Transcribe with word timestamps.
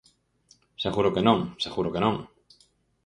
Seguro 0.83 1.13
que 1.15 1.25
non, 1.27 1.39
seguro 1.63 1.89
que 1.93 2.03
non. 2.05 2.15